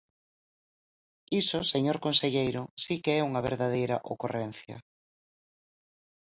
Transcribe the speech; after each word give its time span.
Iso, 1.41 1.59
señor 1.73 1.97
conselleiro, 2.05 2.61
si 2.83 2.95
que 3.03 3.11
é 3.19 3.21
unha 3.29 3.45
verdadeira 3.49 3.97
ocorrencia. 4.13 4.77